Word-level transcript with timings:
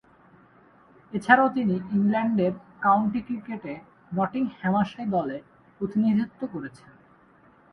এছাড়াও 1.13 1.49
তিনি 1.55 1.75
ইংল্যান্ডের 1.91 2.53
কাউন্টি 2.81 3.19
ক্রিকেটে 3.27 3.73
নটিংহ্যামশায়ার 4.15 5.11
দলে 5.11 5.37
প্রতিনিধিত্ব 5.77 6.41
করছেন। 6.53 6.91